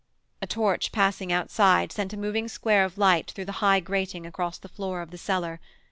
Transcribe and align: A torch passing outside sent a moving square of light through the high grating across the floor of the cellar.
A 0.41 0.47
torch 0.47 0.91
passing 0.91 1.31
outside 1.31 1.91
sent 1.91 2.11
a 2.11 2.17
moving 2.17 2.47
square 2.47 2.85
of 2.85 2.97
light 2.97 3.29
through 3.29 3.45
the 3.45 3.51
high 3.61 3.79
grating 3.81 4.25
across 4.25 4.57
the 4.57 4.67
floor 4.67 4.99
of 4.99 5.11
the 5.11 5.17
cellar. 5.19 5.59